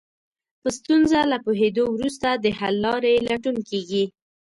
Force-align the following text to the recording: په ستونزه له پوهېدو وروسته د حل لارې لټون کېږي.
په 0.61 0.69
ستونزه 0.77 1.19
له 1.31 1.37
پوهېدو 1.45 1.83
وروسته 1.89 2.29
د 2.33 2.45
حل 2.57 2.75
لارې 2.85 3.13
لټون 3.27 3.57
کېږي. 3.69 4.03